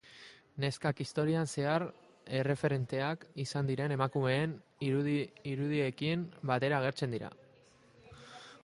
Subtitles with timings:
[0.61, 1.85] Neskak historian zehar
[2.39, 4.57] erreferenteak izan diren emakumeen
[4.89, 7.33] irudiekin batera agertzen dira.